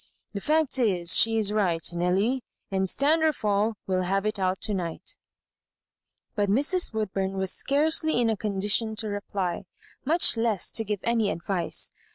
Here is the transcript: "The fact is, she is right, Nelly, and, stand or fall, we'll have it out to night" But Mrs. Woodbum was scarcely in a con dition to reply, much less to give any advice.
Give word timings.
"The 0.33 0.41
fact 0.41 0.79
is, 0.79 1.15
she 1.15 1.37
is 1.37 1.53
right, 1.53 1.87
Nelly, 1.93 2.43
and, 2.71 2.89
stand 2.89 3.21
or 3.21 3.31
fall, 3.31 3.75
we'll 3.85 4.01
have 4.01 4.25
it 4.25 4.39
out 4.39 4.59
to 4.61 4.73
night" 4.73 5.15
But 6.33 6.49
Mrs. 6.49 6.91
Woodbum 6.91 7.33
was 7.33 7.51
scarcely 7.53 8.19
in 8.19 8.27
a 8.27 8.35
con 8.35 8.53
dition 8.59 8.97
to 8.97 9.09
reply, 9.09 9.65
much 10.03 10.37
less 10.37 10.71
to 10.71 10.83
give 10.83 11.01
any 11.03 11.29
advice. 11.29 11.91